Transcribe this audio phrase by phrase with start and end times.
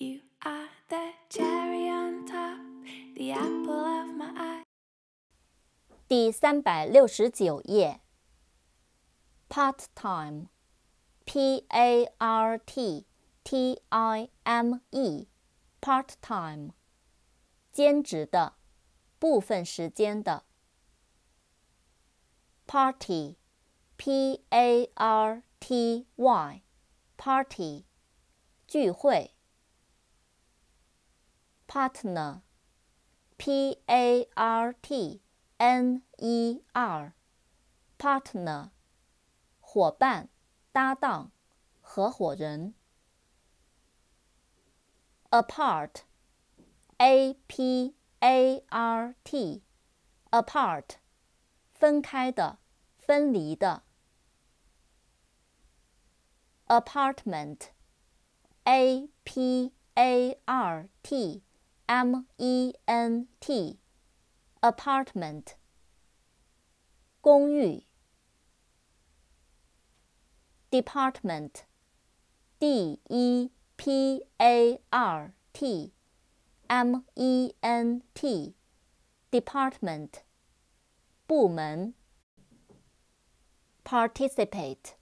[0.00, 2.58] You are the cherry on top,
[3.14, 4.62] the apple of my eye.
[6.06, 8.00] 第三百六十九页。
[9.48, 10.48] Part time,
[11.24, 13.06] P A R T
[13.42, 15.28] T I M E,
[15.80, 16.72] part time，
[17.72, 18.54] 兼职的，
[19.18, 20.44] 部分时间的。
[22.66, 23.36] Party,
[23.96, 26.62] P A R T Y,
[27.16, 27.84] party，
[28.66, 29.32] 聚会。
[31.73, 32.41] Partner,
[33.37, 35.21] P A R T
[35.57, 37.13] N E R,
[37.97, 38.71] partner，
[39.61, 40.27] 伙伴、
[40.73, 41.31] 搭档、
[41.79, 42.73] 合伙人。
[45.29, 46.01] Apart,
[46.97, 49.63] A P A R T,
[50.29, 50.95] apart，
[51.71, 52.59] 分开的、
[52.97, 53.83] 分离的。
[56.67, 57.69] Apartment,
[58.65, 61.43] A P A R T
[61.90, 63.78] M E N T,
[64.62, 65.54] apartment，
[67.20, 67.84] 公寓。
[70.70, 71.64] Department,
[72.58, 75.92] D E P A R T
[76.68, 78.54] M E N T,
[79.30, 80.22] department，
[81.26, 81.94] 部门。
[83.84, 84.96] Participate,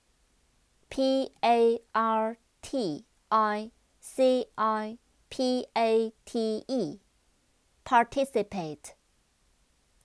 [0.91, 4.99] P A R T I C I
[5.30, 7.00] P A T E,
[7.86, 8.96] participate，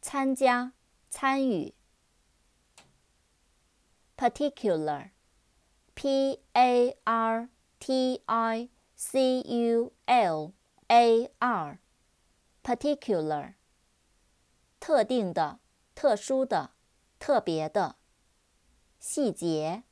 [0.00, 0.75] 参加、
[1.08, 1.75] 参与。
[4.16, 5.11] Particular,
[5.94, 7.48] P A R
[7.81, 10.53] T I C U L
[10.89, 11.78] A R,
[12.62, 13.55] particular，
[14.78, 15.59] 特定的、
[15.94, 16.75] 特殊的、
[17.19, 17.97] 特别的。
[19.00, 19.84] 细节。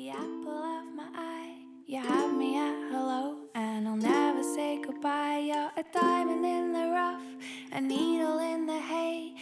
[0.00, 1.56] The apple of my eye.
[1.84, 5.42] You have me at hello, and I'll never say goodbye.
[5.48, 7.28] You're a diamond in the rough,
[7.70, 9.34] a needle in the hay.